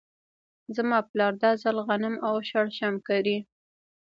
زما 0.75 0.99
پلار 1.09 1.33
دا 1.43 1.51
ځل 1.63 1.77
غنم 1.87 2.15
او 2.27 2.35
شړشم 2.49 2.95
کري. 3.07 3.37